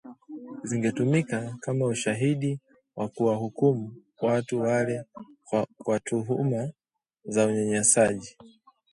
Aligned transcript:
Zingetumika 0.63 1.55
kama 1.59 1.85
ushahidi 1.85 2.59
wa 2.95 3.07
kuwahukumu 3.09 3.95
watu 4.21 4.59
wale 4.61 5.05
kwa 5.77 5.99
tuhuma 5.99 6.71
za 7.25 7.47
unyanyasaji 7.47 8.37